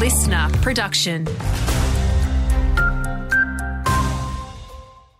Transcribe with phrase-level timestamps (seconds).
[0.00, 1.26] listener production.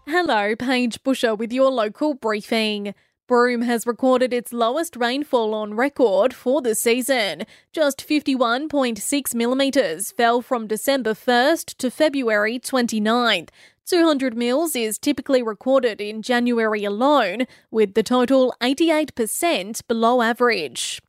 [0.08, 2.94] Hello, Paige Busher with your local briefing.
[3.28, 7.44] Broome has recorded its lowest rainfall on record for the season.
[7.74, 13.50] Just 51.6 millimetres fell from December 1st to February 29th.
[13.84, 21.02] 200 mils is typically recorded in January alone, with the total 88% below average.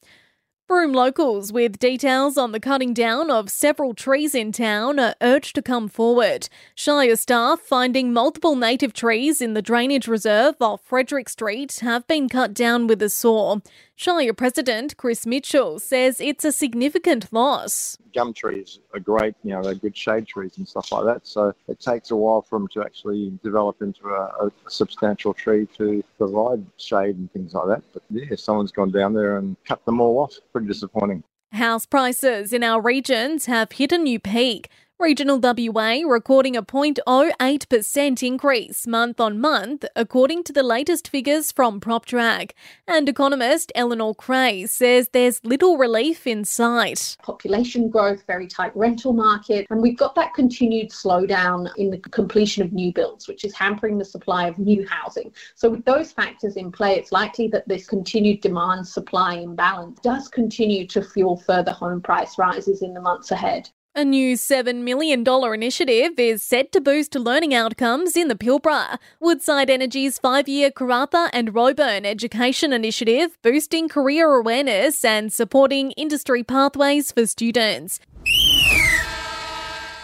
[0.71, 5.53] Broome locals with details on the cutting down of several trees in town are urged
[5.55, 6.47] to come forward.
[6.75, 12.29] Shire staff finding multiple native trees in the drainage reserve off Frederick Street have been
[12.29, 13.57] cut down with a saw.
[13.97, 17.97] Shire President Chris Mitchell says it's a significant loss.
[18.15, 21.27] Gum trees are great, you know, they're good shade trees and stuff like that.
[21.27, 25.67] So it takes a while for them to actually develop into a, a substantial tree
[25.77, 27.83] to provide shade and things like that.
[27.93, 30.33] But yeah, someone's gone down there and cut them all off.
[30.51, 31.23] Pretty disappointing.
[31.53, 34.69] House prices in our regions have hit a new peak.
[35.01, 41.79] Regional WA recording a 0.08% increase month on month, according to the latest figures from
[41.81, 42.51] PropTrack.
[42.87, 47.17] And economist Eleanor Creagh says there's little relief in sight.
[47.23, 52.61] Population growth, very tight rental market, and we've got that continued slowdown in the completion
[52.61, 55.33] of new builds, which is hampering the supply of new housing.
[55.55, 60.27] So, with those factors in play, it's likely that this continued demand supply imbalance does
[60.27, 63.67] continue to fuel further home price rises in the months ahead.
[63.93, 68.97] A new $7 million initiative is set to boost learning outcomes in the Pilbara.
[69.19, 76.41] Woodside Energy's five year Karratha and Roebourne education initiative boosting career awareness and supporting industry
[76.41, 77.99] pathways for students.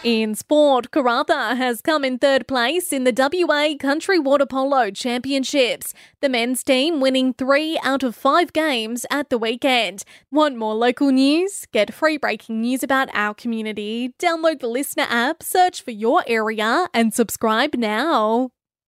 [0.07, 5.93] In sport, Karratha has come in third place in the WA Country Water Polo Championships,
[6.21, 10.05] the men's team winning three out of five games at the weekend.
[10.31, 11.65] Want more local news?
[11.73, 14.13] Get free breaking news about our community.
[14.17, 18.51] Download the Listener app, search for your area, and subscribe now.